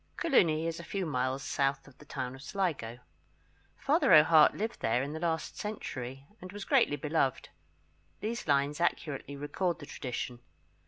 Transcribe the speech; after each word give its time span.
[Coloony 0.17 0.65
is 0.65 0.79
a 0.79 0.83
few 0.83 1.05
miles 1.05 1.43
south 1.43 1.87
of 1.87 1.95
the 1.99 2.05
town 2.05 2.33
of 2.33 2.41
Sligo. 2.41 2.97
Father 3.77 4.11
O'Hart 4.11 4.55
lived 4.57 4.79
there 4.79 5.03
in 5.03 5.13
the 5.13 5.19
last 5.19 5.59
century, 5.59 6.25
and 6.41 6.51
was 6.51 6.65
greatly 6.65 6.95
beloved. 6.95 7.49
These 8.19 8.47
lines 8.47 8.81
accurately 8.81 9.35
record 9.35 9.77
the 9.77 9.85
tradition. 9.85 10.39